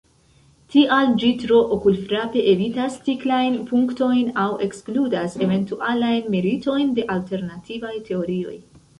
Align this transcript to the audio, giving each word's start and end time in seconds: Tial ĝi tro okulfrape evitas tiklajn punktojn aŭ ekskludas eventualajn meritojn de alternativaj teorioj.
Tial 0.73 1.09
ĝi 1.23 1.27
tro 1.41 1.57
okulfrape 1.73 2.41
evitas 2.53 2.95
tiklajn 3.09 3.57
punktojn 3.71 4.31
aŭ 4.43 4.47
ekskludas 4.67 5.35
eventualajn 5.49 6.31
meritojn 6.37 6.89
de 7.01 7.05
alternativaj 7.17 7.93
teorioj. 8.09 8.57